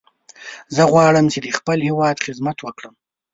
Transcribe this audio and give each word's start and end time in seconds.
زه 0.75 0.83
غواړم 0.91 1.25
چې 1.33 1.39
د 1.41 1.47
خپل 1.57 1.77
هیواد 1.89 2.23
خدمت 2.25 2.57
وکړم. 2.61 2.93